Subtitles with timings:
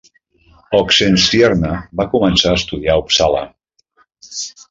[0.77, 3.45] Oxenstierna va començar a estudiar a Uppsala.